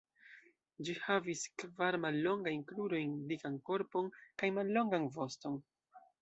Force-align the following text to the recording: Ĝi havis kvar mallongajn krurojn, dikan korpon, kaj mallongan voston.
Ĝi 0.85 0.93
havis 1.01 1.43
kvar 1.63 1.97
mallongajn 2.05 2.63
krurojn, 2.71 3.13
dikan 3.33 3.59
korpon, 3.71 4.11
kaj 4.43 4.51
mallongan 4.57 5.07
voston. 5.21 5.63